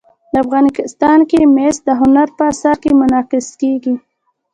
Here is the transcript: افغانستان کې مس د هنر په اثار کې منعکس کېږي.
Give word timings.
افغانستان 0.43 1.19
کې 1.29 1.39
مس 1.55 1.75
د 1.87 1.89
هنر 2.01 2.27
په 2.37 2.43
اثار 2.51 2.77
کې 2.83 2.91
منعکس 2.99 3.47
کېږي. 3.61 3.95